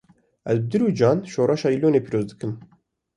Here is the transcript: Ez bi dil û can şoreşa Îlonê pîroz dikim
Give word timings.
Ez 0.51 0.55
bi 0.61 0.65
dil 0.71 0.81
û 0.89 0.91
can 0.99 1.17
şoreşa 1.31 1.69
Îlonê 1.75 2.01
pîroz 2.05 2.25
dikim 2.31 2.51